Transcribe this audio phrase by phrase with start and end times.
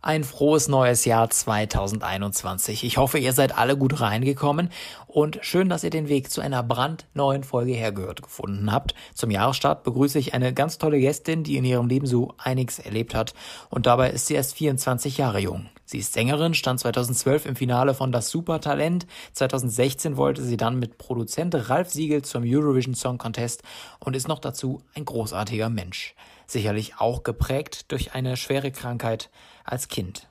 [0.00, 2.84] Ein frohes neues Jahr 2021.
[2.84, 4.70] Ich hoffe, ihr seid alle gut reingekommen
[5.08, 8.94] und schön, dass ihr den Weg zu einer brandneuen Folge hergehört gefunden habt.
[9.14, 13.12] Zum Jahresstart begrüße ich eine ganz tolle Gästin, die in ihrem Leben so einiges erlebt
[13.12, 13.34] hat
[13.70, 15.68] und dabei ist sie erst 24 Jahre jung.
[15.84, 19.08] Sie ist Sängerin, stand 2012 im Finale von Das Supertalent.
[19.32, 23.64] 2016 wollte sie dann mit Produzent Ralf Siegel zum Eurovision Song Contest
[23.98, 26.14] und ist noch dazu ein großartiger Mensch.
[26.50, 29.28] Sicherlich auch geprägt durch eine schwere Krankheit
[29.64, 30.28] als Kind.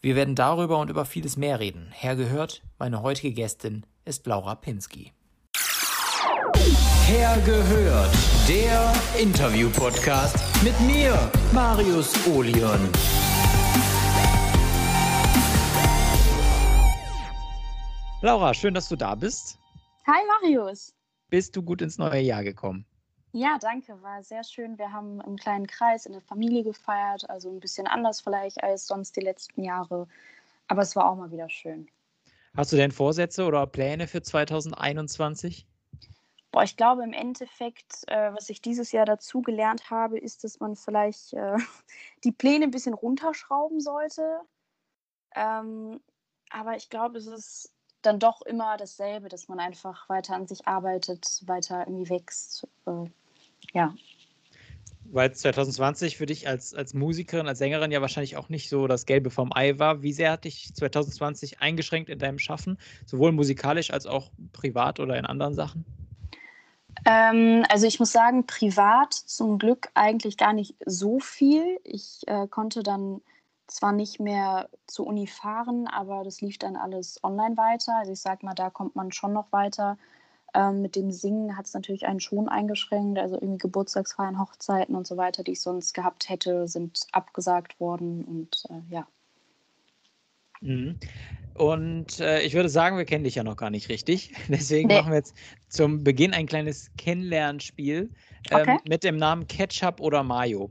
[0.00, 1.92] Wir werden darüber und über vieles mehr reden.
[1.92, 5.12] Hergehört, meine heutige Gästin ist Laura Pinsky.
[7.06, 8.10] Hergehört,
[8.48, 12.88] der Interview-Podcast mit mir, Marius Olion.
[18.22, 19.58] Laura, schön, dass du da bist.
[20.06, 20.94] Hi Marius.
[21.28, 22.86] Bist du gut ins neue Jahr gekommen?
[23.32, 24.76] Ja, danke, war sehr schön.
[24.78, 28.86] Wir haben im kleinen Kreis in der Familie gefeiert, also ein bisschen anders vielleicht als
[28.86, 30.08] sonst die letzten Jahre.
[30.66, 31.88] Aber es war auch mal wieder schön.
[32.56, 35.66] Hast du denn Vorsätze oder Pläne für 2021?
[36.50, 40.58] Boah, ich glaube im Endeffekt, äh, was ich dieses Jahr dazu gelernt habe, ist, dass
[40.58, 41.56] man vielleicht äh,
[42.24, 44.40] die Pläne ein bisschen runterschrauben sollte.
[45.36, 46.00] Ähm,
[46.50, 47.72] aber ich glaube, es ist
[48.02, 52.66] dann doch immer dasselbe, dass man einfach weiter an sich arbeitet, weiter irgendwie wächst.
[52.86, 53.06] Äh,
[53.72, 53.94] ja.
[55.12, 59.06] Weil 2020 für dich als, als Musikerin, als Sängerin ja wahrscheinlich auch nicht so das
[59.06, 60.02] Gelbe vom Ei war.
[60.02, 65.16] Wie sehr hat dich 2020 eingeschränkt in deinem Schaffen, sowohl musikalisch als auch privat oder
[65.16, 65.84] in anderen Sachen?
[67.04, 71.80] Ähm, also ich muss sagen, privat zum Glück eigentlich gar nicht so viel.
[71.84, 73.20] Ich äh, konnte dann
[73.66, 77.96] zwar nicht mehr zur Uni fahren, aber das lief dann alles online weiter.
[77.96, 79.96] Also ich sage mal, da kommt man schon noch weiter.
[80.54, 83.18] Ähm, mit dem Singen hat es natürlich einen schon eingeschränkt.
[83.18, 88.24] Also irgendwie Geburtstagsfeiern, Hochzeiten und so weiter, die ich sonst gehabt hätte, sind abgesagt worden
[88.24, 89.06] und äh, ja.
[90.60, 90.98] Mhm.
[91.54, 94.32] Und äh, ich würde sagen, wir kennen dich ja noch gar nicht richtig.
[94.48, 94.96] Deswegen nee.
[94.96, 95.34] machen wir jetzt
[95.68, 98.10] zum Beginn ein kleines Kennenlernspiel
[98.50, 98.78] ähm, okay.
[98.88, 100.70] mit dem Namen Ketchup oder Mayo.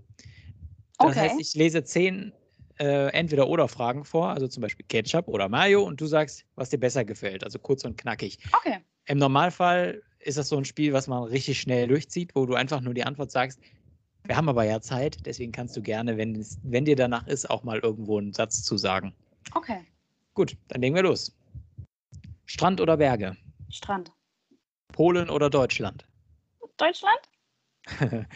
[0.98, 1.20] Das okay.
[1.20, 2.34] heißt, ich lese zehn
[2.80, 6.70] äh, entweder oder Fragen vor, also zum Beispiel Ketchup oder Mayo, und du sagst, was
[6.70, 8.40] dir besser gefällt, also kurz und knackig.
[8.54, 8.80] Okay.
[9.10, 12.80] Im Normalfall ist das so ein Spiel, was man richtig schnell durchzieht, wo du einfach
[12.80, 13.60] nur die Antwort sagst.
[14.24, 17.50] Wir haben aber ja Zeit, deswegen kannst du gerne, wenn, es, wenn dir danach ist,
[17.50, 19.16] auch mal irgendwo einen Satz zu sagen.
[19.56, 19.80] Okay.
[20.36, 21.36] Gut, dann legen wir los.
[22.46, 23.36] Strand oder Berge?
[23.72, 24.12] Strand.
[24.90, 26.06] Polen oder Deutschland?
[26.78, 27.20] Deutschland?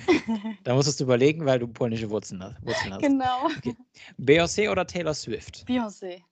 [0.64, 2.66] da musstest du überlegen, weil du polnische Wurzeln hast.
[2.66, 3.02] Wurzeln hast.
[3.04, 3.46] Genau.
[3.58, 3.76] Okay.
[4.20, 5.66] Beyoncé oder Taylor Swift?
[5.68, 6.24] Beyoncé.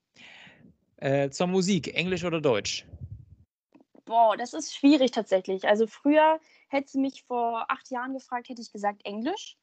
[0.98, 2.88] Äh, zur Musik, Englisch oder Deutsch?
[4.12, 5.70] Boah, das ist schwierig tatsächlich.
[5.70, 9.56] Also früher hätte sie mich vor acht Jahren gefragt, hätte ich gesagt Englisch.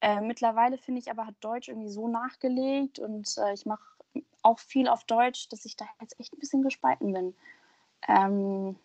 [0.00, 3.84] Äh, mittlerweile finde ich aber, hat Deutsch irgendwie so nachgelegt und äh, ich mache
[4.40, 7.36] auch viel auf Deutsch, dass ich da jetzt echt ein bisschen gespalten bin.
[8.08, 8.76] Ähm,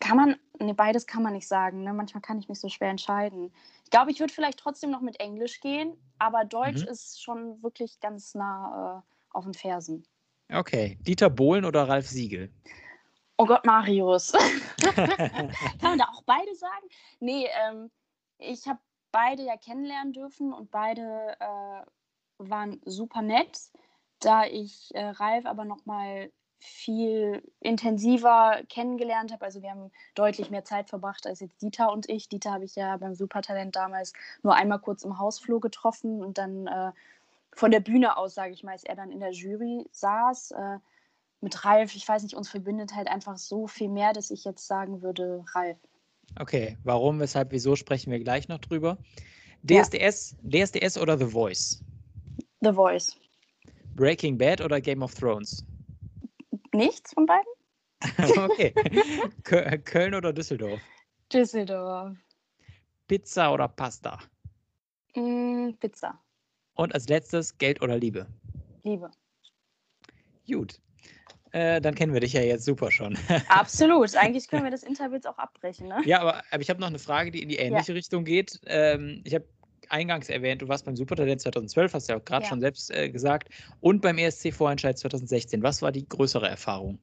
[0.00, 1.82] kann man, ne, beides kann man nicht sagen.
[1.82, 1.92] Ne?
[1.92, 3.52] Manchmal kann ich mich so schwer entscheiden.
[3.84, 6.88] Ich glaube, ich würde vielleicht trotzdem noch mit Englisch gehen, aber Deutsch mhm.
[6.88, 10.06] ist schon wirklich ganz nah äh, auf den Fersen.
[10.50, 10.96] Okay.
[11.02, 12.50] Dieter Bohlen oder Ralf Siegel?
[13.36, 14.32] Oh Gott, Marius.
[14.80, 15.50] kann
[15.80, 16.86] man da auch beide sagen?
[17.20, 17.90] Nee, ähm,
[18.38, 18.78] ich habe
[19.12, 21.84] beide ja kennenlernen dürfen und beide äh,
[22.38, 23.58] waren super nett.
[24.20, 29.44] Da ich äh, Ralf aber noch mal viel intensiver kennengelernt habe.
[29.44, 32.28] Also wir haben deutlich mehr Zeit verbracht als jetzt Dieter und ich.
[32.28, 36.66] Dieter habe ich ja beim Supertalent damals nur einmal kurz im Hausflur getroffen und dann
[36.66, 36.92] äh,
[37.52, 40.52] von der Bühne aus, sage ich mal, als er dann in der Jury saß.
[40.52, 40.78] Äh,
[41.44, 44.66] mit Ralf, ich weiß nicht, uns verbindet halt einfach so viel mehr, dass ich jetzt
[44.66, 45.76] sagen würde, Ralf.
[46.40, 48.98] Okay, warum, weshalb, wieso sprechen wir gleich noch drüber.
[49.62, 50.64] DSDS, ja.
[50.64, 51.84] DSDS oder The Voice?
[52.62, 53.16] The Voice.
[53.94, 55.64] Breaking Bad oder Game of Thrones?
[56.72, 57.46] Nichts von beiden?
[58.44, 58.72] okay.
[59.84, 60.80] Köln oder Düsseldorf?
[61.32, 62.16] Düsseldorf.
[63.06, 64.18] Pizza oder Pasta?
[65.14, 66.18] Mm, Pizza.
[66.74, 68.26] Und als letztes Geld oder Liebe?
[68.82, 69.10] Liebe.
[70.46, 70.80] Gut.
[71.54, 73.16] Äh, dann kennen wir dich ja jetzt super schon.
[73.48, 74.16] Absolut.
[74.16, 76.02] Eigentlich können wir das Interview jetzt auch abbrechen, ne?
[76.04, 77.94] Ja, aber, aber ich habe noch eine Frage, die in die ähnliche ja.
[77.94, 78.60] Richtung geht.
[78.66, 79.44] Ähm, ich habe
[79.88, 82.48] eingangs erwähnt, du warst beim Supertalent 2012, hast du ja auch gerade ja.
[82.48, 85.62] schon selbst äh, gesagt, und beim ESC-Vorentscheid 2016.
[85.62, 86.98] Was war die größere Erfahrung?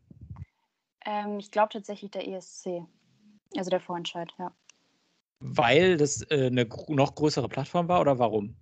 [1.05, 2.81] Ähm, ich glaube tatsächlich der ESC,
[3.55, 4.51] also der Vorentscheid, ja.
[5.39, 8.53] Weil das äh, eine noch größere Plattform war oder warum?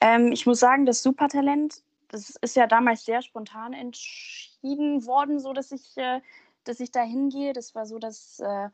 [0.00, 5.52] Ähm, ich muss sagen, das Supertalent, das ist ja damals sehr spontan entschieden worden, so
[5.52, 6.20] dass ich, äh,
[6.64, 7.52] dass ich da hingehe.
[7.52, 8.68] Das war so, dass äh,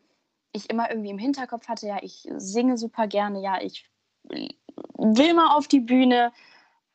[0.53, 3.91] ich immer irgendwie im Hinterkopf hatte, ja, ich singe super gerne, ja, ich
[4.97, 6.33] will mal auf die Bühne.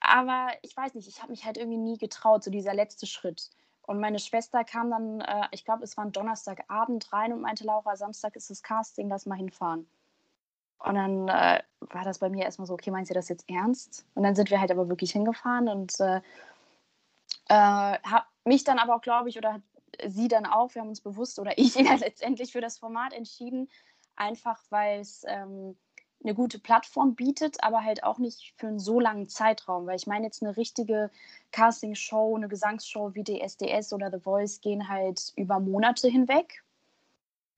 [0.02, 3.50] aber ich weiß nicht, ich habe mich halt irgendwie nie getraut, so dieser letzte Schritt.
[3.82, 7.66] Und meine Schwester kam dann, äh, ich glaube, es war ein Donnerstagabend rein und meinte,
[7.66, 9.90] Laura, Samstag ist das Casting, lass mal hinfahren.
[10.80, 14.06] Und dann äh, war das bei mir erstmal so, okay, meinst du das jetzt ernst?
[14.16, 16.22] Und dann sind wir halt aber wirklich hingefahren und äh,
[17.50, 19.62] äh, habe mich dann aber auch, glaube ich, oder
[20.08, 23.70] sie dann auch, wir haben uns bewusst oder ich letztendlich für das Format entschieden,
[24.16, 25.76] einfach weil es ähm,
[26.24, 29.86] eine gute Plattform bietet, aber halt auch nicht für einen so langen Zeitraum.
[29.86, 31.10] Weil ich meine, jetzt eine richtige
[31.52, 36.64] Casting-Show, eine Gesangsshow wie die SDS oder The Voice gehen halt über Monate hinweg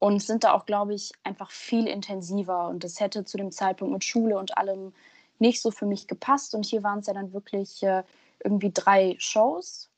[0.02, 2.68] und sind da auch, glaube ich, einfach viel intensiver.
[2.70, 4.94] Und das hätte zu dem Zeitpunkt mit Schule und allem
[5.38, 6.56] nicht so für mich gepasst.
[6.56, 8.04] Und hier waren es ja dann wirklich äh,
[8.44, 9.92] irgendwie drei Shows.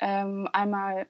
[0.00, 1.06] Ähm, einmal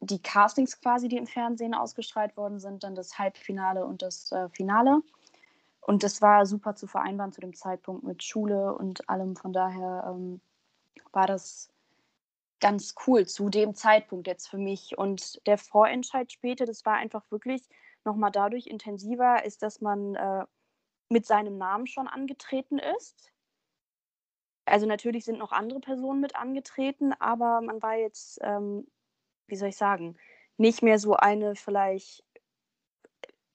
[0.00, 4.50] die Castings quasi, die im Fernsehen ausgestrahlt worden sind, dann das Halbfinale und das äh,
[4.50, 5.00] Finale.
[5.80, 9.36] Und das war super zu vereinbaren zu dem Zeitpunkt mit Schule und allem.
[9.36, 10.42] Von daher ähm,
[11.12, 11.71] war das
[12.62, 14.96] ganz cool zu dem Zeitpunkt jetzt für mich.
[14.96, 17.68] Und der Vorentscheid später, das war einfach wirklich
[18.04, 20.44] nochmal dadurch intensiver, ist, dass man äh,
[21.10, 23.32] mit seinem Namen schon angetreten ist.
[24.64, 28.86] Also natürlich sind noch andere Personen mit angetreten, aber man war jetzt, ähm,
[29.48, 30.16] wie soll ich sagen,
[30.56, 32.24] nicht mehr so eine vielleicht,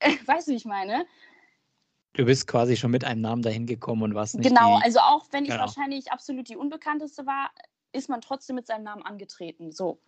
[0.25, 1.05] weißt du, wie ich meine?
[2.11, 4.49] Du bist quasi schon mit einem Namen dahin gekommen und warst nicht.
[4.49, 4.83] Genau, die...
[4.83, 5.61] also auch wenn ich genau.
[5.61, 7.51] wahrscheinlich absolut die unbekannteste war,
[7.91, 9.71] ist man trotzdem mit seinem Namen angetreten.
[9.71, 9.99] So.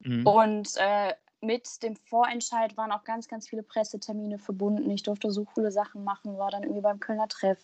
[0.00, 0.26] Mhm.
[0.26, 4.90] Und äh, mit dem Vorentscheid waren auch ganz, ganz viele Pressetermine verbunden.
[4.90, 7.62] Ich durfte so coole Sachen machen, war dann irgendwie beim Kölner Treff,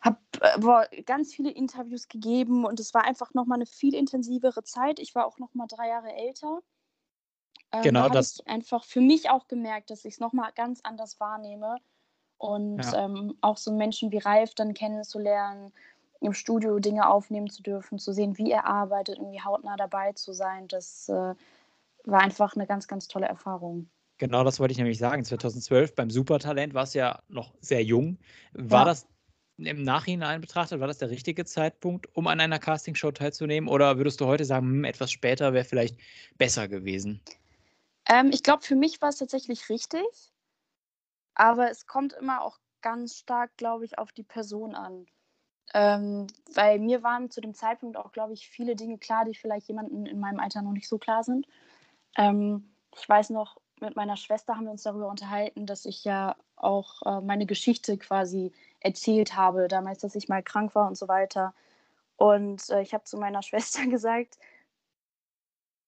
[0.00, 4.98] habe äh, ganz viele Interviews gegeben und es war einfach nochmal eine viel intensivere Zeit.
[4.98, 6.60] Ich war auch nochmal drei Jahre älter.
[7.72, 8.40] Ähm, genau, da das.
[8.40, 11.76] Ich einfach für mich auch gemerkt, dass ich es nochmal ganz anders wahrnehme
[12.38, 13.04] und ja.
[13.04, 15.72] ähm, auch so Menschen wie Ralf dann kennenzulernen
[16.24, 20.32] im Studio Dinge aufnehmen zu dürfen, zu sehen, wie er arbeitet, irgendwie hautnah dabei zu
[20.32, 21.34] sein, das äh,
[22.04, 23.88] war einfach eine ganz, ganz tolle Erfahrung.
[24.18, 25.24] Genau, das wollte ich nämlich sagen.
[25.24, 28.18] 2012 beim Supertalent war es ja noch sehr jung.
[28.52, 28.84] War ja.
[28.86, 29.06] das
[29.56, 33.68] im Nachhinein betrachtet, war das der richtige Zeitpunkt, um an einer Castingshow teilzunehmen?
[33.68, 35.98] Oder würdest du heute sagen, hm, etwas später wäre vielleicht
[36.38, 37.20] besser gewesen?
[38.06, 40.04] Ähm, ich glaube, für mich war es tatsächlich richtig.
[41.34, 45.06] Aber es kommt immer auch ganz stark, glaube ich, auf die Person an.
[45.72, 49.68] Ähm, weil mir waren zu dem Zeitpunkt auch, glaube ich, viele Dinge klar, die vielleicht
[49.68, 51.46] jemandem in meinem Alter noch nicht so klar sind.
[52.16, 56.36] Ähm, ich weiß noch, mit meiner Schwester haben wir uns darüber unterhalten, dass ich ja
[56.56, 61.08] auch äh, meine Geschichte quasi erzählt habe, damals, dass ich mal krank war und so
[61.08, 61.54] weiter.
[62.16, 64.38] Und äh, ich habe zu meiner Schwester gesagt,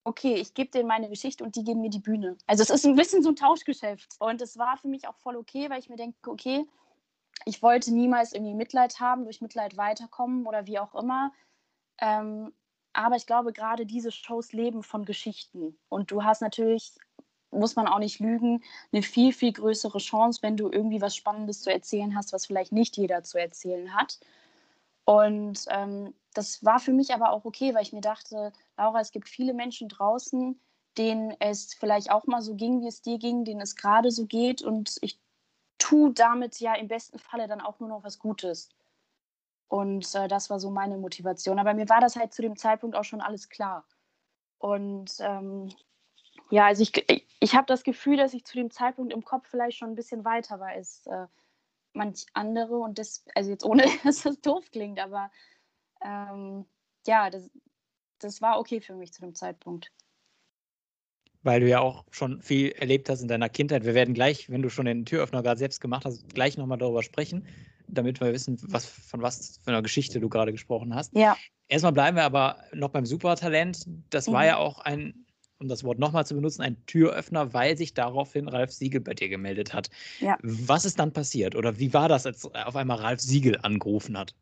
[0.04, 2.36] okay, ich gebe denen meine Geschichte und die geben mir die Bühne.
[2.46, 4.14] Also es ist ein bisschen so ein Tauschgeschäft.
[4.20, 6.64] Und es war für mich auch voll okay, weil ich mir denke, okay,
[7.44, 11.32] ich wollte niemals irgendwie Mitleid haben, durch Mitleid weiterkommen oder wie auch immer.
[11.98, 12.52] Ähm,
[12.92, 15.78] aber ich glaube, gerade diese Shows leben von Geschichten.
[15.88, 16.94] Und du hast natürlich,
[17.50, 18.62] muss man auch nicht lügen,
[18.92, 22.72] eine viel, viel größere Chance, wenn du irgendwie was Spannendes zu erzählen hast, was vielleicht
[22.72, 24.18] nicht jeder zu erzählen hat.
[25.04, 29.12] Und ähm, das war für mich aber auch okay, weil ich mir dachte, Laura, es
[29.12, 30.60] gibt viele Menschen draußen,
[30.98, 34.26] denen es vielleicht auch mal so ging, wie es dir ging, denen es gerade so
[34.26, 34.62] geht.
[34.62, 35.20] Und ich
[35.86, 38.70] tu damit ja im besten Falle dann auch nur noch was Gutes.
[39.68, 41.60] Und äh, das war so meine Motivation.
[41.60, 43.86] Aber mir war das halt zu dem Zeitpunkt auch schon alles klar.
[44.58, 45.72] Und ähm,
[46.50, 49.46] ja, also ich, ich, ich habe das Gefühl, dass ich zu dem Zeitpunkt im Kopf
[49.48, 51.26] vielleicht schon ein bisschen weiter war als äh,
[51.92, 52.78] manch andere.
[52.78, 55.30] Und das, also jetzt ohne, dass das doof klingt, aber
[56.00, 56.66] ähm,
[57.06, 57.48] ja, das,
[58.18, 59.92] das war okay für mich zu dem Zeitpunkt
[61.46, 63.84] weil du ja auch schon viel erlebt hast in deiner Kindheit.
[63.84, 67.04] Wir werden gleich, wenn du schon den Türöffner gerade selbst gemacht hast, gleich nochmal darüber
[67.04, 67.46] sprechen,
[67.86, 71.16] damit wir wissen, was, von was für einer Geschichte du gerade gesprochen hast.
[71.16, 71.36] Ja.
[71.68, 73.86] Erstmal bleiben wir aber noch beim Supertalent.
[74.10, 74.32] Das mhm.
[74.32, 75.24] war ja auch ein,
[75.60, 79.28] um das Wort nochmal zu benutzen, ein Türöffner, weil sich daraufhin Ralf Siegel bei dir
[79.28, 79.88] gemeldet hat.
[80.18, 80.36] Ja.
[80.42, 84.34] Was ist dann passiert oder wie war das, als auf einmal Ralf Siegel angerufen hat?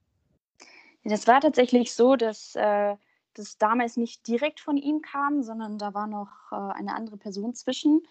[1.04, 2.94] Das war tatsächlich so, dass äh,
[3.34, 7.54] das damals nicht direkt von ihm kam, sondern da war noch äh, eine andere Person
[7.54, 8.02] zwischen.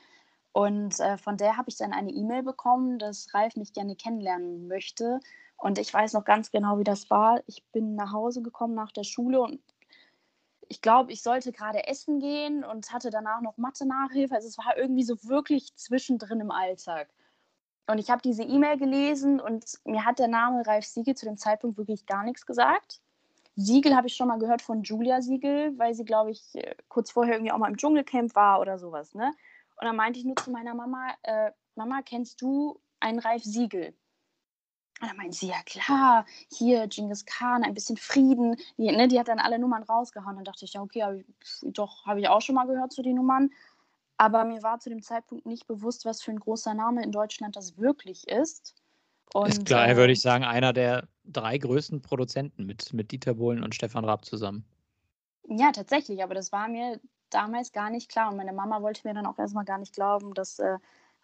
[0.51, 4.67] Und äh, von der habe ich dann eine E-Mail bekommen, dass Ralf mich gerne kennenlernen
[4.67, 5.19] möchte.
[5.57, 7.41] Und ich weiß noch ganz genau, wie das war.
[7.47, 9.61] Ich bin nach Hause gekommen nach der Schule und
[10.69, 14.35] ich glaube, ich sollte gerade essen gehen und hatte danach noch Mathe-Nachhilfe.
[14.35, 17.09] Also es war irgendwie so wirklich zwischendrin im Alltag.
[17.87, 21.37] Und ich habe diese E-Mail gelesen und mir hat der Name Ralf Siegel zu dem
[21.37, 23.01] Zeitpunkt wirklich gar nichts gesagt.
[23.55, 27.11] Siegel habe ich schon mal gehört von Julia Siegel, weil sie, glaube ich, äh, kurz
[27.11, 29.13] vorher irgendwie auch mal im Dschungelcamp war oder sowas.
[29.13, 29.27] Ne?
[29.79, 33.95] Und dann meinte ich nur zu meiner Mama, äh, Mama, kennst du einen Ralf Siegel?
[35.01, 38.55] Und dann meinte sie, ja klar, hier Genghis Khan, ein bisschen Frieden.
[38.77, 40.35] Die, ne, die hat dann alle Nummern rausgehauen.
[40.35, 41.25] Dann dachte ich, ja, okay, hab ich,
[41.63, 43.49] doch, habe ich auch schon mal gehört zu den Nummern.
[44.17, 47.55] Aber mir war zu dem Zeitpunkt nicht bewusst, was für ein großer Name in Deutschland
[47.55, 48.75] das wirklich ist.
[49.33, 53.33] Und, ist klar, äh, würde ich sagen, einer der drei größten Produzenten mit, mit Dieter
[53.33, 54.65] Bohlen und Stefan Raab zusammen.
[55.47, 56.99] Ja, tatsächlich, aber das war mir
[57.29, 58.29] damals gar nicht klar.
[58.29, 60.77] Und meine Mama wollte mir dann auch erstmal gar nicht glauben, dass äh,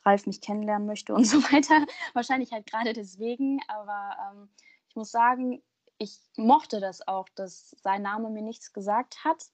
[0.03, 1.85] Ralf mich kennenlernen möchte und so weiter.
[2.13, 3.59] Wahrscheinlich halt gerade deswegen.
[3.67, 4.49] Aber ähm,
[4.89, 5.61] ich muss sagen,
[5.99, 9.45] ich mochte das auch, dass sein Name mir nichts gesagt hat,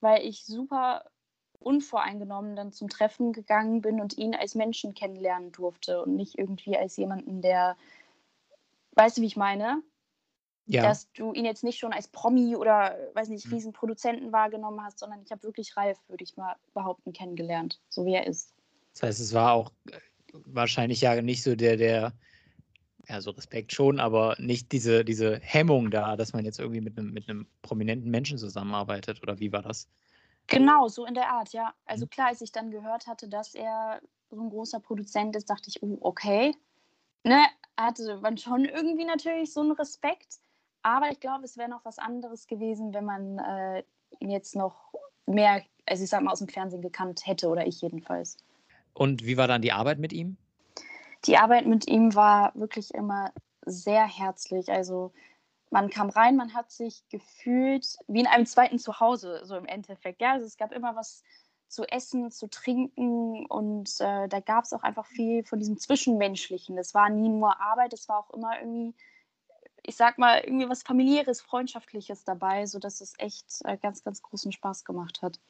[0.00, 1.04] weil ich super
[1.60, 6.76] unvoreingenommen dann zum Treffen gegangen bin und ihn als Menschen kennenlernen durfte und nicht irgendwie
[6.76, 7.76] als jemanden, der,
[8.92, 9.82] weißt du, wie ich meine?
[10.68, 10.82] Ja.
[10.82, 13.52] Dass du ihn jetzt nicht schon als Promi oder, weiß nicht, hm.
[13.52, 18.14] Riesenproduzenten wahrgenommen hast, sondern ich habe wirklich Ralf, würde ich mal behaupten, kennengelernt, so wie
[18.14, 18.52] er ist.
[18.94, 20.00] Das heißt, es war auch äh,
[20.32, 22.12] wahrscheinlich ja nicht so der, der,
[23.08, 26.98] ja, so Respekt schon, aber nicht diese, diese Hemmung da, dass man jetzt irgendwie mit
[26.98, 29.88] einem, mit einem prominenten Menschen zusammenarbeitet, oder wie war das?
[30.48, 31.74] Genau, so in der Art, ja.
[31.86, 32.10] Also mhm.
[32.10, 34.00] klar, als ich dann gehört hatte, dass er
[34.30, 36.54] so ein großer Produzent ist, dachte ich, oh, okay.
[37.24, 37.44] Ne,
[37.76, 40.38] hatte man schon irgendwie natürlich so einen Respekt.
[40.82, 43.82] Aber ich glaube, es wäre noch was anderes gewesen, wenn man äh,
[44.20, 44.92] ihn jetzt noch
[45.26, 48.36] mehr, also ich sag mal, aus dem Fernsehen gekannt hätte oder ich jedenfalls.
[48.94, 50.36] Und wie war dann die Arbeit mit ihm?
[51.24, 53.32] Die Arbeit mit ihm war wirklich immer
[53.64, 54.70] sehr herzlich.
[54.70, 55.12] Also
[55.70, 60.20] man kam rein, man hat sich gefühlt wie in einem zweiten Zuhause, so im Endeffekt.
[60.20, 61.22] Ja, also es gab immer was
[61.68, 66.78] zu essen, zu trinken und äh, da gab es auch einfach viel von diesem Zwischenmenschlichen.
[66.78, 68.94] Es war nie nur Arbeit, es war auch immer irgendwie,
[69.82, 74.52] ich sag mal, irgendwie was familiäres, freundschaftliches dabei, sodass es echt äh, ganz, ganz großen
[74.52, 75.40] Spaß gemacht hat.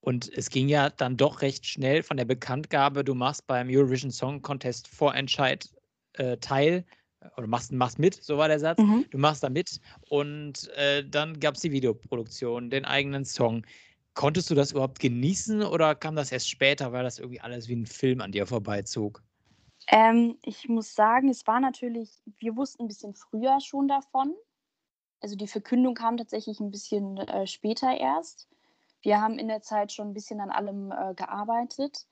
[0.00, 4.10] Und es ging ja dann doch recht schnell von der Bekanntgabe, du machst beim Eurovision
[4.10, 5.68] Song Contest Vorentscheid
[6.12, 6.84] äh, teil
[7.36, 8.78] oder machst, machst mit, so war der Satz.
[8.78, 9.04] Mhm.
[9.10, 13.66] Du machst da mit und äh, dann gab es die Videoproduktion, den eigenen Song.
[14.14, 17.76] Konntest du das überhaupt genießen oder kam das erst später, weil das irgendwie alles wie
[17.76, 19.22] ein Film an dir vorbeizog?
[19.88, 24.34] Ähm, ich muss sagen, es war natürlich, wir wussten ein bisschen früher schon davon.
[25.20, 28.48] Also die Verkündung kam tatsächlich ein bisschen äh, später erst.
[29.02, 32.06] Wir haben in der Zeit schon ein bisschen an allem äh, gearbeitet.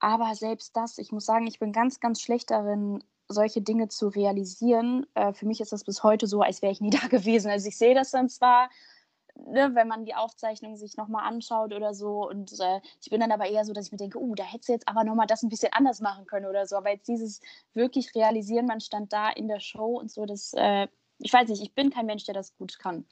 [0.00, 4.08] Aber selbst das, ich muss sagen, ich bin ganz, ganz schlecht darin, solche Dinge zu
[4.08, 5.06] realisieren.
[5.14, 7.50] Äh, für mich ist das bis heute so, als wäre ich nie da gewesen.
[7.50, 8.70] Also ich sehe das dann zwar,
[9.36, 12.28] ne, wenn man die Aufzeichnung sich nochmal anschaut oder so.
[12.28, 14.68] Und äh, ich bin dann aber eher so, dass ich mir denke, uh, da hättest
[14.68, 16.76] du jetzt aber nochmal das ein bisschen anders machen können oder so.
[16.76, 17.40] Aber jetzt dieses
[17.74, 21.62] wirklich realisieren, man stand da in der Show und so, das, äh, ich weiß nicht,
[21.62, 23.06] ich bin kein Mensch, der das gut kann.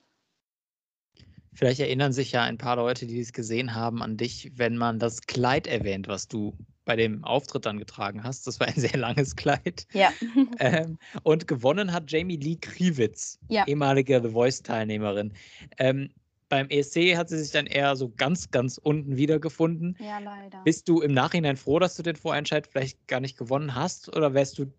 [1.59, 5.01] Vielleicht erinnern sich ja ein paar Leute, die es gesehen haben, an dich, wenn man
[5.01, 8.47] das Kleid erwähnt, was du bei dem Auftritt dann getragen hast.
[8.47, 9.89] Das war ein sehr langes Kleid.
[9.93, 10.13] Ja.
[10.61, 13.65] Ähm, und gewonnen hat Jamie Lee Kriewitz, ja.
[13.67, 15.33] ehemalige The Voice-Teilnehmerin.
[15.79, 16.11] Ähm,
[16.49, 19.97] beim ESC hat sie sich dann eher so ganz, ganz unten wiedergefunden.
[19.99, 20.63] Ja, leider.
[20.63, 24.17] Bist du im Nachhinein froh, dass du den Vorentscheid vielleicht gar nicht gewonnen hast?
[24.17, 24.73] Oder wärst du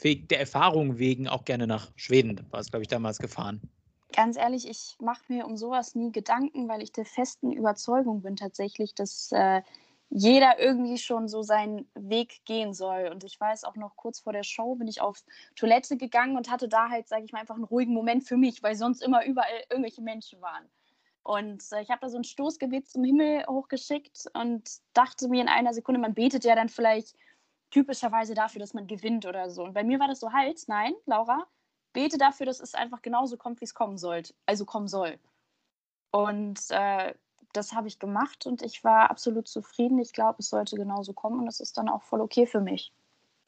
[0.00, 3.60] wegen der Erfahrung wegen auch gerne nach Schweden, war es, glaube ich, damals gefahren?
[4.14, 8.36] Ganz ehrlich, ich mache mir um sowas nie Gedanken, weil ich der festen Überzeugung bin
[8.36, 9.62] tatsächlich, dass äh,
[10.10, 13.08] jeder irgendwie schon so seinen Weg gehen soll.
[13.12, 15.24] Und ich weiß auch noch, kurz vor der Show bin ich auf
[15.56, 18.62] Toilette gegangen und hatte da halt, sage ich mal, einfach einen ruhigen Moment für mich,
[18.62, 20.68] weil sonst immer überall irgendwelche Menschen waren.
[21.24, 25.48] Und äh, ich habe da so ein Stoßgebet zum Himmel hochgeschickt und dachte mir in
[25.48, 27.16] einer Sekunde, man betet ja dann vielleicht
[27.70, 29.64] typischerweise dafür, dass man gewinnt oder so.
[29.64, 31.46] Und bei mir war das so halt, nein, Laura,
[31.94, 35.18] bete dafür, dass es einfach genauso kommt, wie es kommen soll, also kommen soll.
[36.10, 37.14] Und äh,
[37.54, 39.98] das habe ich gemacht und ich war absolut zufrieden.
[39.98, 42.92] Ich glaube, es sollte genauso kommen und es ist dann auch voll okay für mich.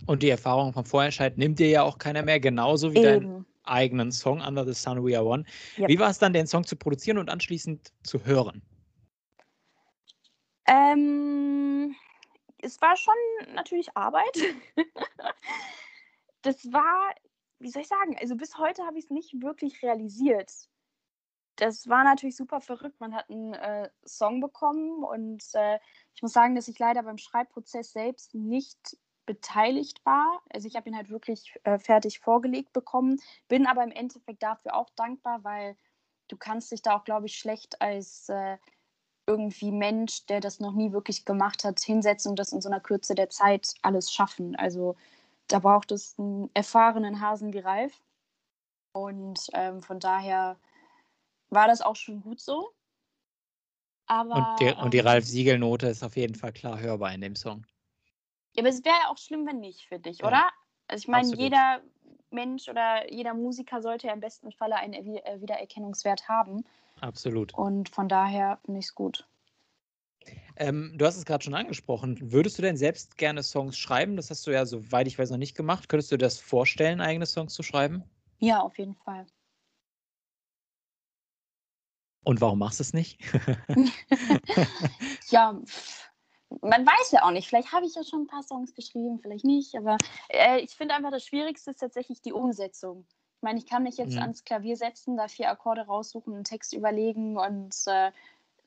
[0.07, 3.05] Und die Erfahrung vom Vorentscheid nimmt dir ja auch keiner mehr, genauso wie Eben.
[3.05, 5.45] deinen eigenen Song Under the Sun We Are One.
[5.79, 5.89] Yep.
[5.89, 8.63] Wie war es dann, den Song zu produzieren und anschließend zu hören?
[10.69, 11.95] Ähm,
[12.59, 13.15] es war schon
[13.55, 14.37] natürlich Arbeit.
[16.43, 17.15] das war
[17.59, 20.53] wie soll ich sagen, also bis heute habe ich es nicht wirklich realisiert.
[21.57, 23.01] Das war natürlich super verrückt.
[23.01, 25.79] Man hat einen äh, Song bekommen und äh,
[26.15, 30.43] ich muss sagen, dass ich leider beim Schreibprozess selbst nicht beteiligt war.
[30.51, 34.77] Also ich habe ihn halt wirklich äh, fertig vorgelegt bekommen, bin aber im Endeffekt dafür
[34.77, 35.77] auch dankbar, weil
[36.29, 38.59] du kannst dich da auch, glaube ich, schlecht als äh,
[39.27, 42.81] irgendwie Mensch, der das noch nie wirklich gemacht hat, hinsetzen und das in so einer
[42.81, 44.55] Kürze der Zeit alles schaffen.
[44.57, 44.97] Also
[45.49, 48.01] da braucht es einen erfahrenen Hasen wie Ralf.
[48.93, 50.59] Und ähm, von daher
[51.51, 52.71] war das auch schon gut so.
[54.07, 57.37] Aber, und, die, und die ähm, Ralf-Siegel-Note ist auf jeden Fall klar hörbar in dem
[57.37, 57.67] Song.
[58.55, 60.29] Ja, aber es wäre ja auch schlimm, wenn nicht, für dich, ja.
[60.29, 60.49] oder?
[60.89, 61.83] Also ich meine, jeder
[62.31, 66.65] Mensch oder jeder Musiker sollte ja im besten Falle einen äh, Wiedererkennungswert haben.
[67.01, 67.53] Absolut.
[67.55, 69.27] Und von daher finde ich es gut.
[70.57, 72.33] Ähm, du hast es gerade schon angesprochen.
[72.33, 74.17] Würdest du denn selbst gerne Songs schreiben?
[74.17, 75.89] Das hast du ja, soweit ich weiß, noch nicht gemacht.
[75.89, 78.05] Könntest du dir das vorstellen, eigene Songs zu schreiben?
[78.39, 79.27] Ja, auf jeden Fall.
[82.25, 83.21] Und warum machst du es nicht?
[85.31, 85.61] Ja,
[86.63, 87.49] man weiß ja auch nicht.
[87.49, 89.75] Vielleicht habe ich ja schon ein paar Songs geschrieben, vielleicht nicht.
[89.77, 89.97] Aber
[90.29, 93.07] äh, ich finde einfach, das Schwierigste ist tatsächlich die Umsetzung.
[93.37, 94.23] Ich meine, ich kann mich jetzt Mhm.
[94.23, 98.13] ans Klavier setzen, da vier Akkorde raussuchen, einen Text überlegen und äh,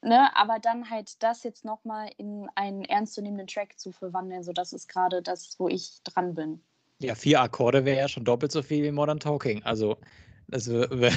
[0.02, 4.44] ne, aber dann halt das jetzt nochmal in einen ernstzunehmenden Track zu verwandeln.
[4.44, 6.62] So, das ist gerade das, wo ich dran bin.
[7.00, 9.64] ja, vier Akkorde wäre ja schon doppelt so viel wie Modern Talking.
[9.64, 9.98] Also,
[10.48, 11.12] das würde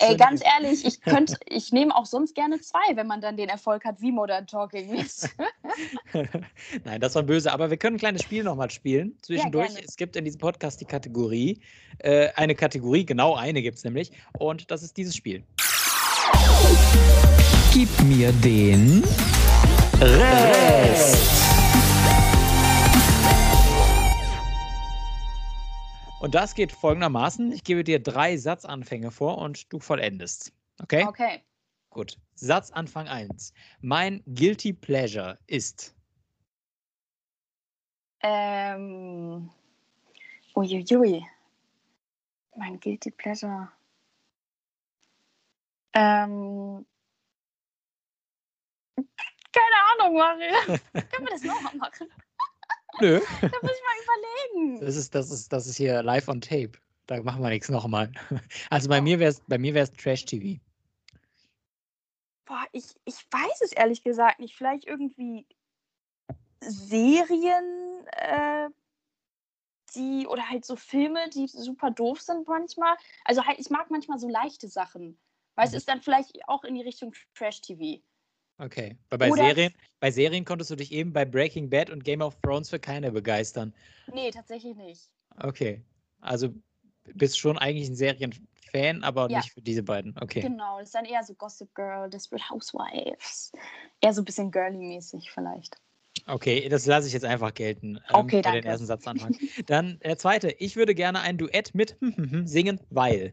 [0.00, 3.48] Ey, ganz ehrlich, ich könnte, ich nehme auch sonst gerne zwei, wenn man dann den
[3.48, 5.30] Erfolg hat, wie Modern Talking ist.
[6.84, 7.50] Nein, das war böse.
[7.50, 9.16] Aber wir können ein kleines Spiel nochmal spielen.
[9.22, 9.68] Zwischendurch.
[9.68, 9.86] gerne.
[9.86, 11.60] es gibt in diesem Podcast die Kategorie.
[11.98, 14.12] Äh, eine Kategorie, genau eine gibt es nämlich.
[14.38, 15.44] Und das ist dieses Spiel.
[17.72, 19.02] Gib mir den
[19.98, 21.42] Rest.
[26.20, 27.50] Und das geht folgendermaßen.
[27.50, 30.52] Ich gebe dir drei Satzanfänge vor und du vollendest.
[30.82, 31.06] Okay?
[31.06, 31.42] Okay.
[31.88, 32.18] Gut.
[32.34, 33.54] Satzanfang 1.
[33.80, 35.96] Mein Guilty Pleasure ist.
[38.20, 39.48] Ähm.
[40.54, 41.24] Uiuiui.
[42.54, 43.72] Mein Guilty Pleasure.
[45.94, 46.84] Ähm.
[49.52, 50.54] Keine Ahnung, Mario.
[50.92, 52.08] Können wir das nochmal machen?
[53.00, 53.20] Nö.
[53.40, 54.80] Da muss ich mal überlegen.
[54.80, 56.72] Das ist, das ist, das ist hier live on tape.
[57.06, 58.10] Da machen wir nichts nochmal.
[58.70, 60.60] Also bei mir wäre es bei mir wär's Trash TV.
[62.44, 64.54] Boah, ich, ich weiß es ehrlich gesagt nicht.
[64.56, 65.46] Vielleicht irgendwie
[66.60, 68.68] Serien, äh,
[69.94, 72.96] die oder halt so Filme, die super doof sind manchmal.
[73.24, 75.18] Also halt, ich mag manchmal so leichte Sachen.
[75.54, 75.76] Weil es Mhm.
[75.78, 78.02] ist dann vielleicht auch in die Richtung Trash-TV.
[78.62, 78.96] Okay.
[79.10, 82.22] Weil bei Oder- Serien, bei Serien konntest du dich eben bei Breaking Bad und Game
[82.22, 83.74] of Thrones für keine begeistern.
[84.12, 85.10] Nee, tatsächlich nicht.
[85.42, 85.82] Okay.
[86.20, 86.50] Also
[87.14, 89.38] bist schon eigentlich ein Serienfan, aber Ja.
[89.38, 90.14] nicht für diese beiden.
[90.20, 90.40] Okay.
[90.42, 93.50] Genau, das ist dann eher so Gossip Girl, Desperate Housewives.
[94.00, 95.76] Eher so ein bisschen girly-mäßig vielleicht.
[96.26, 97.96] Okay, das lasse ich jetzt einfach gelten.
[97.96, 98.68] ähm, Okay, den danke.
[98.68, 99.36] ersten Satzanfang.
[99.66, 100.50] Dann der zweite.
[100.58, 101.96] Ich würde gerne ein Duett mit
[102.44, 103.32] singen, weil.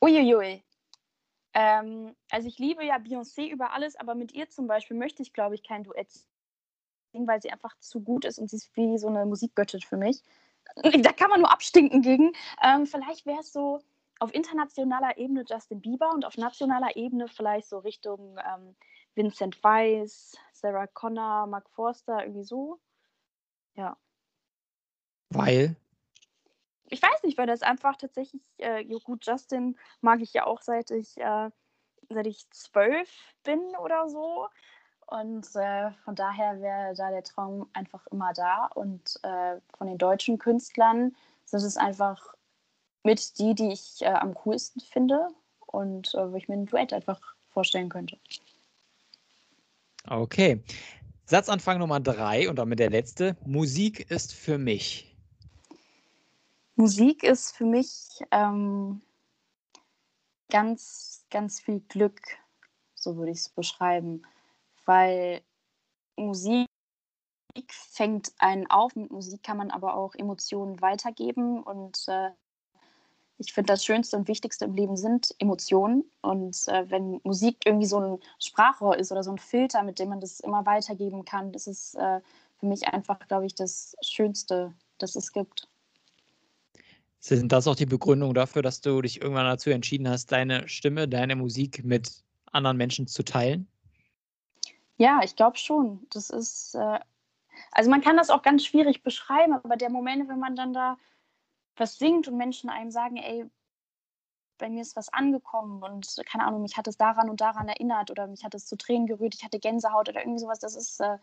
[0.00, 0.62] Uiuiui.
[1.58, 5.32] Ähm, also ich liebe ja Beyoncé über alles, aber mit ihr zum Beispiel möchte ich,
[5.32, 6.10] glaube ich, kein Duett
[7.12, 9.96] singen, weil sie einfach zu gut ist und sie ist wie so eine Musikgöttin für
[9.96, 10.22] mich.
[11.02, 12.32] Da kann man nur abstinken gegen.
[12.62, 13.80] Ähm, vielleicht wäre es so
[14.18, 18.76] auf internationaler Ebene Justin Bieber und auf nationaler Ebene vielleicht so Richtung ähm,
[19.14, 22.78] Vincent Weiss, Sarah Connor, Mark Forster, irgendwie so.
[23.76, 23.96] Ja.
[25.30, 25.76] Weil.
[26.88, 30.62] Ich weiß nicht, weil das einfach tatsächlich, äh, ja gut, Justin mag ich ja auch
[30.62, 31.50] seit ich, äh,
[32.08, 33.08] seit ich zwölf
[33.42, 34.46] bin oder so.
[35.06, 38.66] Und äh, von daher wäre da der Traum einfach immer da.
[38.74, 42.34] Und äh, von den deutschen Künstlern sind es einfach
[43.04, 45.28] mit die, die ich äh, am coolsten finde
[45.66, 47.20] und äh, wo ich mir ein Duett einfach
[47.50, 48.18] vorstellen könnte.
[50.08, 50.62] Okay.
[51.24, 53.36] Satzanfang Nummer drei und damit der letzte.
[53.44, 55.15] Musik ist für mich.
[56.76, 59.00] Musik ist für mich ähm,
[60.50, 62.20] ganz, ganz viel Glück,
[62.94, 64.22] so würde ich es beschreiben,
[64.84, 65.42] weil
[66.16, 66.68] Musik
[67.70, 72.30] fängt einen auf, mit Musik kann man aber auch Emotionen weitergeben und äh,
[73.38, 76.10] ich finde, das Schönste und Wichtigste im Leben sind Emotionen.
[76.22, 80.08] Und äh, wenn Musik irgendwie so ein Sprachrohr ist oder so ein Filter, mit dem
[80.08, 82.20] man das immer weitergeben kann, das ist äh,
[82.58, 85.68] für mich einfach, glaube ich, das Schönste, das es gibt.
[87.26, 91.08] Sind das auch die Begründungen dafür, dass du dich irgendwann dazu entschieden hast, deine Stimme,
[91.08, 93.66] deine Musik mit anderen Menschen zu teilen?
[94.96, 96.06] Ja, ich glaube schon.
[96.10, 97.00] Das ist, äh,
[97.72, 100.98] also man kann das auch ganz schwierig beschreiben, aber der Moment, wenn man dann da
[101.74, 103.44] was singt und Menschen einem sagen, ey,
[104.58, 108.12] bei mir ist was angekommen und keine Ahnung, mich hat es daran und daran erinnert
[108.12, 111.00] oder mich hat es zu Tränen gerührt, ich hatte Gänsehaut oder irgendwie sowas, das ist
[111.00, 111.18] äh,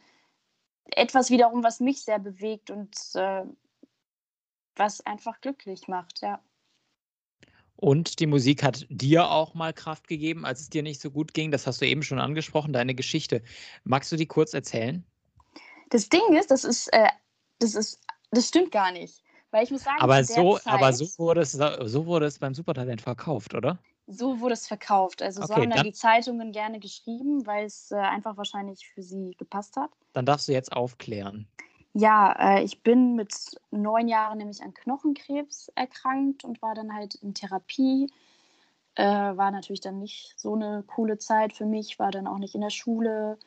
[0.86, 3.46] etwas wiederum, was mich sehr bewegt und äh,
[4.76, 6.42] was einfach glücklich macht, ja.
[7.76, 11.34] Und die Musik hat dir auch mal Kraft gegeben, als es dir nicht so gut
[11.34, 11.52] ging.
[11.52, 13.42] Das hast du eben schon angesprochen, deine Geschichte.
[13.84, 15.04] Magst du die kurz erzählen?
[15.90, 17.08] Das Ding ist, das ist, äh,
[17.60, 18.00] das ist,
[18.32, 19.22] das stimmt gar nicht.
[19.52, 22.54] Weil ich muss sagen, Aber so, Zeit, aber so wurde es, so wurde es beim
[22.56, 23.78] Supertalent verkauft, oder?
[24.08, 25.22] So wurde es verkauft.
[25.22, 28.88] Also so Okay, haben dann, dann- die Zeitungen gerne geschrieben, weil es äh, einfach wahrscheinlich
[28.88, 29.92] für sie gepasst hat.
[30.14, 31.48] Dann darfst du jetzt aufklären.
[31.94, 33.34] Ja, äh, ich bin mit
[33.72, 38.12] neun Jahren nämlich an Knochenkrebs erkrankt und war dann halt in Therapie.
[38.96, 42.56] Äh, war natürlich dann nicht so eine coole Zeit für mich, war dann auch nicht
[42.56, 43.38] in der Schule,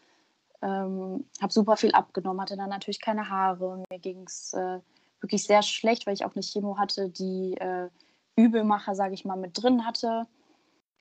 [0.62, 3.82] ähm, habe super viel abgenommen, hatte dann natürlich keine Haare.
[3.90, 4.80] Mir ging es äh,
[5.20, 7.88] wirklich sehr schlecht, weil ich auch eine Chemo hatte, die äh,
[8.36, 10.26] Übelmacher, sage ich mal, mit drin hatte.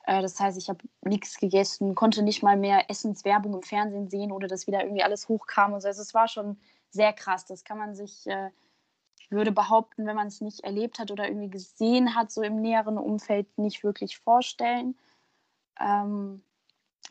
[0.06, 4.32] Äh, das heißt, ich habe nichts gegessen, konnte nicht mal mehr Essenswerbung im Fernsehen sehen
[4.32, 5.88] oder dass wieder irgendwie alles hochkam und so.
[5.88, 6.58] Also es war schon
[6.96, 7.46] sehr krass.
[7.46, 8.50] Das kann man sich, äh,
[9.20, 12.62] ich würde behaupten, wenn man es nicht erlebt hat oder irgendwie gesehen hat, so im
[12.62, 14.98] näheren Umfeld nicht wirklich vorstellen.
[15.80, 16.42] Ähm,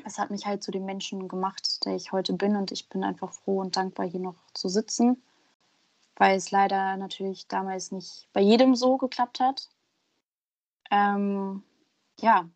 [0.04, 3.04] es hat mich halt zu dem Menschen gemacht, der ich heute bin und ich bin
[3.04, 5.22] einfach froh und dankbar, hier noch zu sitzen,
[6.16, 9.68] weil es leider natürlich damals nicht bei jedem so geklappt hat.
[10.90, 11.62] Ähm,
[12.20, 12.48] ja,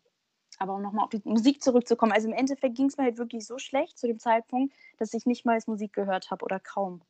[0.57, 3.45] aber um nochmal auf die Musik zurückzukommen, also im Endeffekt ging es mir halt wirklich
[3.45, 7.01] so schlecht zu dem Zeitpunkt, dass ich nicht mal Musik gehört habe oder kaum.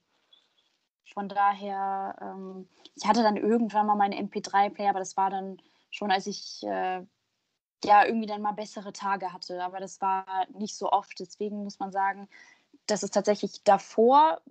[1.13, 6.11] Von daher, ähm, ich hatte dann irgendwann mal meinen MP3-Player, aber das war dann schon,
[6.11, 7.03] als ich äh,
[7.83, 9.63] ja irgendwie dann mal bessere Tage hatte.
[9.63, 11.19] Aber das war nicht so oft.
[11.19, 12.27] Deswegen muss man sagen,
[12.87, 14.41] dass es tatsächlich davor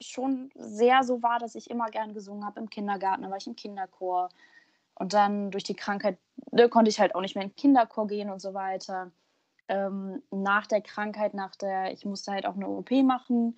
[0.00, 3.28] schon sehr so war, dass ich immer gern gesungen habe im Kindergarten.
[3.30, 4.28] War ich im Kinderchor.
[4.94, 6.18] Und dann durch die Krankheit
[6.50, 9.10] ne, konnte ich halt auch nicht mehr in den Kinderchor gehen und so weiter.
[9.68, 13.56] Ähm, nach der Krankheit, nach der, ich musste halt auch eine OP machen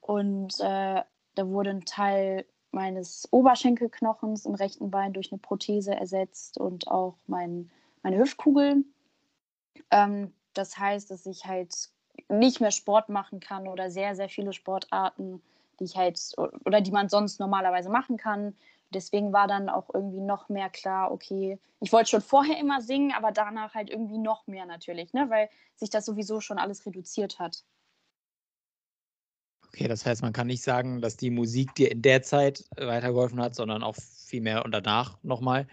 [0.00, 1.02] und äh,
[1.34, 7.16] da wurde ein Teil meines Oberschenkelknochens im rechten Bein durch eine Prothese ersetzt und auch
[7.26, 7.70] mein,
[8.02, 8.84] meine Hüftkugel.
[9.90, 11.90] Ähm, das heißt, dass ich halt
[12.28, 15.42] nicht mehr Sport machen kann oder sehr, sehr viele Sportarten,
[15.78, 16.20] die ich halt
[16.64, 18.54] oder die man sonst normalerweise machen kann.
[18.90, 23.12] Deswegen war dann auch irgendwie noch mehr klar, okay, ich wollte schon vorher immer singen,
[23.12, 25.28] aber danach halt irgendwie noch mehr natürlich, ne?
[25.30, 27.64] weil sich das sowieso schon alles reduziert hat.
[29.74, 33.40] Okay, das heißt, man kann nicht sagen, dass die Musik dir in der Zeit weitergeholfen
[33.40, 35.66] hat, sondern auch viel mehr und danach nochmal.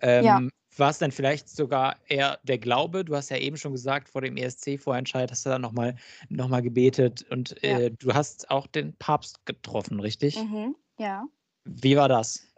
[0.00, 0.40] Ähm, ja.
[0.78, 3.04] War es denn vielleicht sogar eher der Glaube?
[3.04, 5.96] Du hast ja eben schon gesagt, vor dem ESC-Vorentscheid hast du dann nochmal
[6.30, 7.78] noch mal gebetet und ja.
[7.78, 10.42] äh, du hast auch den Papst getroffen, richtig?
[10.42, 11.26] Mhm, ja.
[11.64, 12.48] Wie war das?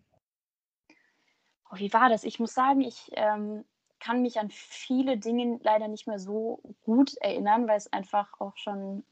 [1.72, 2.22] Oh, wie war das?
[2.22, 3.64] Ich muss sagen, ich ähm,
[3.98, 8.56] kann mich an viele Dinge leider nicht mehr so gut erinnern, weil es einfach auch
[8.56, 9.02] schon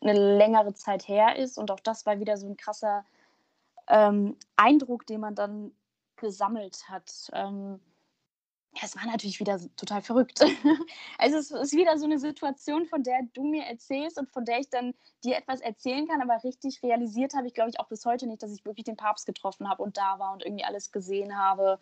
[0.00, 1.58] eine längere Zeit her ist.
[1.58, 3.04] Und auch das war wieder so ein krasser
[3.88, 5.72] ähm, Eindruck, den man dann
[6.16, 7.30] gesammelt hat.
[7.32, 7.80] Ähm,
[8.74, 10.40] ja, es war natürlich wieder total verrückt.
[11.18, 14.58] also es ist wieder so eine Situation, von der du mir erzählst und von der
[14.58, 18.04] ich dann dir etwas erzählen kann, aber richtig realisiert habe ich, glaube ich, auch bis
[18.04, 20.90] heute nicht, dass ich wirklich den Papst getroffen habe und da war und irgendwie alles
[20.90, 21.78] gesehen habe.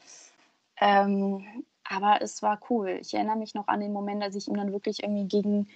[0.81, 2.99] Ähm, aber es war cool.
[3.01, 5.67] Ich erinnere mich noch an den Moment, als ich ihm dann wirklich irgendwie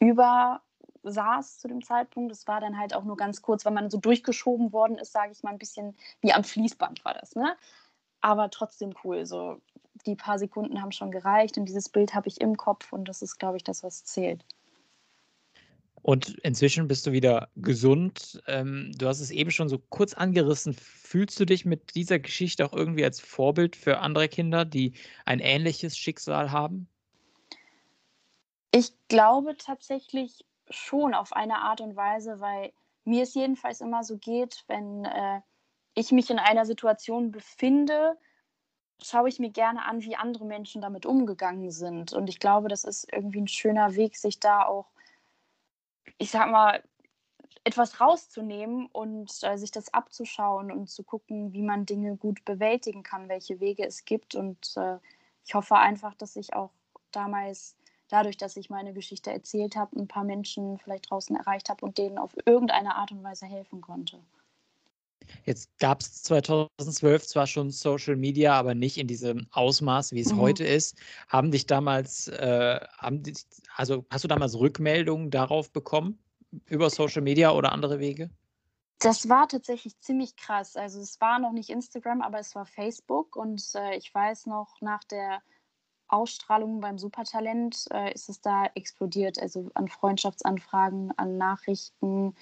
[0.00, 0.62] gegenüber
[1.06, 2.30] saß zu dem Zeitpunkt.
[2.30, 5.32] Das war dann halt auch nur ganz kurz, weil man so durchgeschoben worden ist, sage
[5.32, 7.56] ich mal, ein bisschen wie am Fließband war das, ne?
[8.20, 9.26] Aber trotzdem cool.
[9.26, 9.60] So
[10.06, 13.22] die paar Sekunden haben schon gereicht und dieses Bild habe ich im Kopf und das
[13.22, 14.44] ist, glaube ich, das, was zählt.
[16.02, 18.40] Und inzwischen bist du wieder gesund.
[18.46, 20.72] Ähm, du hast es eben schon so kurz angerissen.
[20.72, 24.92] Fühlst du dich mit dieser Geschichte auch irgendwie als Vorbild für andere Kinder, die
[25.24, 26.88] ein ähnliches Schicksal haben?
[28.70, 32.72] Ich glaube tatsächlich schon auf eine Art und Weise, weil
[33.04, 35.40] mir es jedenfalls immer so geht, wenn äh,
[35.94, 38.18] ich mich in einer Situation befinde,
[39.02, 42.12] schaue ich mir gerne an, wie andere Menschen damit umgegangen sind.
[42.12, 44.86] Und ich glaube, das ist irgendwie ein schöner Weg, sich da auch,
[46.18, 46.82] ich sag mal,
[47.64, 53.02] etwas rauszunehmen und äh, sich das abzuschauen und zu gucken, wie man Dinge gut bewältigen
[53.02, 54.34] kann, welche Wege es gibt.
[54.34, 54.98] Und äh,
[55.44, 56.70] ich hoffe einfach, dass ich auch
[57.10, 57.76] damals
[58.08, 61.98] dadurch, dass ich meine Geschichte erzählt habe, ein paar Menschen vielleicht draußen erreicht habe und
[61.98, 64.18] denen auf irgendeine Art und Weise helfen konnte.
[65.44, 70.32] Jetzt gab es 2012 zwar schon Social Media, aber nicht in diesem Ausmaß, wie es
[70.32, 70.40] mhm.
[70.40, 70.96] heute ist.
[71.28, 76.18] Haben dich damals, äh, haben dich, also hast du damals Rückmeldungen darauf bekommen
[76.66, 78.30] über Social Media oder andere Wege?
[78.98, 80.76] Das war tatsächlich ziemlich krass.
[80.76, 84.80] Also es war noch nicht Instagram, aber es war Facebook und äh, ich weiß noch
[84.80, 85.42] nach der
[86.08, 89.40] Ausstrahlung beim Supertalent äh, ist es da explodiert.
[89.40, 92.34] Also an Freundschaftsanfragen, an Nachrichten.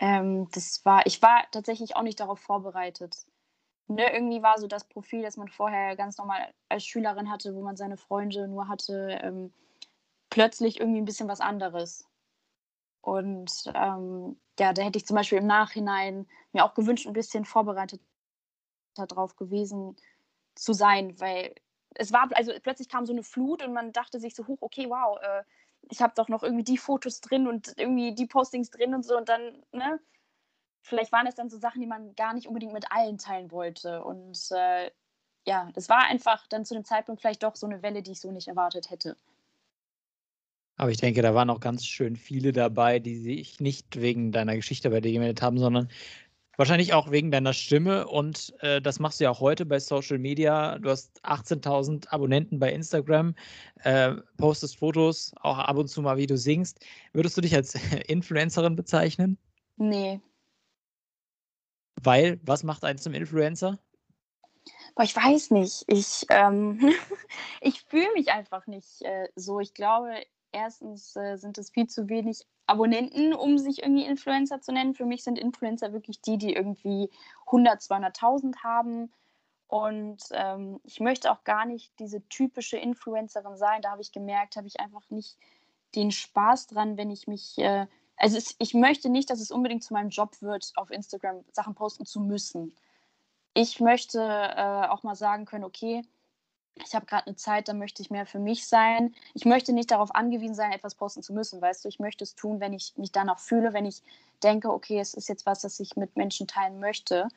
[0.00, 3.26] Ähm, das war, ich war tatsächlich auch nicht darauf vorbereitet.
[3.88, 7.62] Ne, irgendwie war so das Profil, das man vorher ganz normal als Schülerin hatte, wo
[7.62, 9.52] man seine Freunde nur hatte, ähm,
[10.30, 12.08] plötzlich irgendwie ein bisschen was anderes.
[13.02, 17.44] Und ähm, ja, da hätte ich zum Beispiel im Nachhinein mir auch gewünscht, ein bisschen
[17.44, 18.00] vorbereitet
[18.94, 19.96] darauf gewesen
[20.54, 21.54] zu sein, weil
[21.94, 24.86] es war, also plötzlich kam so eine Flut und man dachte sich so hoch, okay,
[24.88, 25.42] wow, äh,
[25.90, 29.16] ich habe doch noch irgendwie die Fotos drin und irgendwie die Postings drin und so
[29.16, 30.00] und dann, ne?
[30.82, 34.02] vielleicht waren es dann so Sachen, die man gar nicht unbedingt mit allen teilen wollte.
[34.02, 34.90] Und äh,
[35.46, 38.20] ja, das war einfach dann zu dem Zeitpunkt vielleicht doch so eine Welle, die ich
[38.20, 39.16] so nicht erwartet hätte.
[40.76, 44.56] Aber ich denke, da waren auch ganz schön viele dabei, die sich nicht wegen deiner
[44.56, 45.90] Geschichte bei dir gemeldet haben, sondern
[46.60, 48.06] wahrscheinlich auch wegen deiner Stimme.
[48.06, 50.78] Und äh, das machst du ja auch heute bei Social Media.
[50.78, 53.34] Du hast 18.000 Abonnenten bei Instagram,
[53.82, 56.84] äh, postest Fotos, auch ab und zu mal, wie du singst.
[57.14, 57.74] Würdest du dich als
[58.08, 59.38] Influencerin bezeichnen?
[59.78, 60.20] Nee.
[62.02, 63.78] Weil, was macht einen zum Influencer?
[64.94, 65.84] Boah, ich weiß nicht.
[65.86, 66.92] Ich, ähm,
[67.62, 69.60] ich fühle mich einfach nicht äh, so.
[69.60, 70.12] Ich glaube,
[70.52, 74.94] erstens äh, sind es viel zu wenig Abonnenten, um sich irgendwie Influencer zu nennen.
[74.94, 77.10] Für mich sind Influencer wirklich die, die irgendwie
[77.46, 79.12] 100, 200.000 haben.
[79.66, 83.82] Und ähm, ich möchte auch gar nicht diese typische Influencerin sein.
[83.82, 85.36] Da habe ich gemerkt, habe ich einfach nicht
[85.94, 87.58] den Spaß dran, wenn ich mich.
[87.58, 87.86] Äh,
[88.16, 91.74] also es, ich möchte nicht, dass es unbedingt zu meinem Job wird, auf Instagram Sachen
[91.74, 92.74] posten zu müssen.
[93.54, 96.02] Ich möchte äh, auch mal sagen können, okay,
[96.76, 99.14] ich habe gerade eine Zeit, da möchte ich mehr für mich sein.
[99.34, 101.88] Ich möchte nicht darauf angewiesen sein, etwas posten zu müssen, weißt du.
[101.88, 104.02] Ich möchte es tun, wenn ich mich danach fühle, wenn ich
[104.42, 107.28] denke, okay, es ist jetzt was, das ich mit Menschen teilen möchte.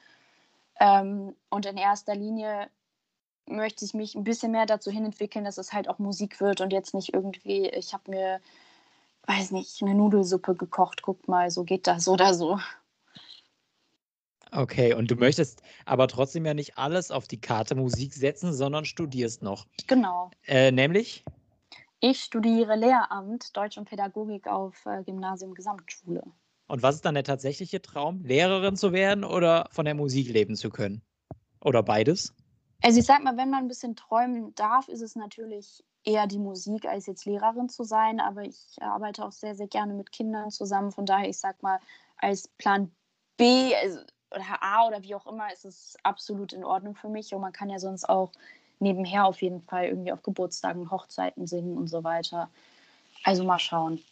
[0.80, 2.70] Ähm, und in erster Linie
[3.46, 6.62] möchte ich mich ein bisschen mehr dazu hin entwickeln, dass es halt auch Musik wird
[6.62, 8.40] und jetzt nicht irgendwie, ich habe mir,
[9.28, 12.60] weiß nicht, eine Nudelsuppe gekocht, guck mal, so geht das oder so.
[14.56, 18.86] Okay, und du möchtest aber trotzdem ja nicht alles auf die Karte Musik setzen, sondern
[18.86, 19.66] studierst noch.
[19.88, 20.30] Genau.
[20.46, 21.24] Äh, nämlich?
[22.00, 26.24] Ich studiere Lehramt, Deutsch und Pädagogik auf äh, Gymnasium Gesamtschule.
[26.68, 30.56] Und was ist dann der tatsächliche Traum, Lehrerin zu werden oder von der Musik leben
[30.56, 31.02] zu können?
[31.62, 32.34] Oder beides?
[32.82, 36.40] Also ich sag mal, wenn man ein bisschen träumen darf, ist es natürlich eher die
[36.40, 38.20] Musik, als jetzt Lehrerin zu sein.
[38.20, 40.92] Aber ich arbeite auch sehr, sehr gerne mit Kindern zusammen.
[40.92, 41.80] Von daher, ich sag mal,
[42.18, 42.92] als Plan
[43.38, 44.00] B, also
[44.34, 47.34] oder A oder wie auch immer, ist es absolut in Ordnung für mich.
[47.34, 48.32] Und man kann ja sonst auch
[48.80, 52.50] nebenher auf jeden Fall irgendwie auf Geburtstagen, Hochzeiten singen und so weiter.
[53.24, 54.04] Also mal schauen.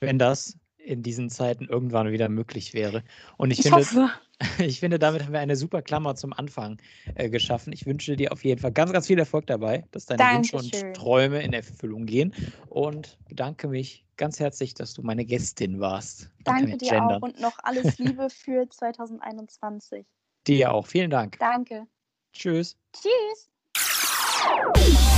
[0.00, 3.02] Wenn das in diesen Zeiten irgendwann wieder möglich wäre.
[3.36, 4.10] Und ich, ich finde, hoffe.
[4.58, 6.78] ich finde, damit haben wir eine super Klammer zum Anfang
[7.14, 7.72] äh, geschaffen.
[7.72, 10.60] Ich wünsche dir auf jeden Fall ganz, ganz viel Erfolg dabei, dass deine Dankeschön.
[10.60, 12.34] Wünsche und Träume in Erfüllung gehen.
[12.68, 16.30] Und bedanke mich ganz herzlich, dass du meine Gästin warst.
[16.44, 17.12] Danke dir gendern.
[17.12, 20.06] auch und noch alles Liebe für 2021.
[20.46, 20.86] Dir auch.
[20.86, 21.38] Vielen Dank.
[21.38, 21.86] Danke.
[22.32, 22.76] Tschüss.
[22.92, 23.50] Tschüss.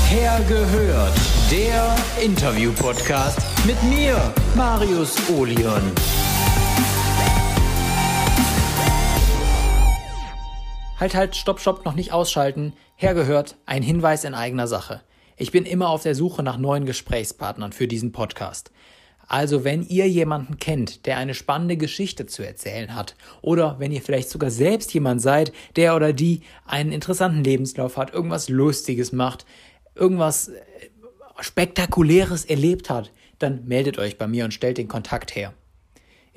[0.09, 1.19] Hergehört,
[1.51, 5.83] der Interview-Podcast mit mir, Marius Olion.
[10.99, 12.73] Halt, halt, stopp, stopp, noch nicht ausschalten.
[12.95, 15.03] Hergehört, ein Hinweis in eigener Sache.
[15.37, 18.71] Ich bin immer auf der Suche nach neuen Gesprächspartnern für diesen Podcast.
[19.29, 24.01] Also wenn ihr jemanden kennt, der eine spannende Geschichte zu erzählen hat, oder wenn ihr
[24.01, 29.45] vielleicht sogar selbst jemand seid, der oder die einen interessanten Lebenslauf hat, irgendwas Lustiges macht,
[29.95, 30.61] irgendwas äh,
[31.41, 35.53] Spektakuläres erlebt hat, dann meldet euch bei mir und stellt den Kontakt her.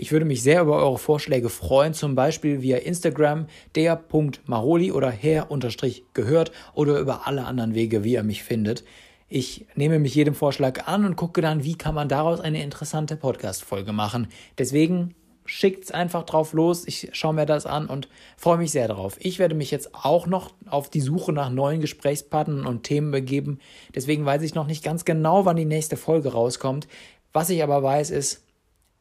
[0.01, 6.51] Ich würde mich sehr über eure Vorschläge freuen, zum Beispiel via Instagram der.maroli oder her-gehört
[6.73, 8.85] oder über alle anderen Wege, wie ihr mich findet.
[9.27, 13.17] Ich nehme mich jedem Vorschlag an und gucke dann, wie kann man daraus eine interessante
[13.17, 14.29] Podcast-Folge machen.
[14.57, 15.15] Deswegen
[15.49, 16.83] schickt's einfach drauf los.
[16.85, 18.07] Ich schaue mir das an und
[18.37, 19.17] freue mich sehr darauf.
[19.19, 23.59] Ich werde mich jetzt auch noch auf die Suche nach neuen Gesprächspartnern und Themen begeben.
[23.95, 26.87] Deswegen weiß ich noch nicht ganz genau, wann die nächste Folge rauskommt.
[27.33, 28.43] Was ich aber weiß ist,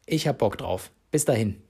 [0.05, 0.91] ich habe Bock drauf.
[1.11, 1.68] Bis dahin.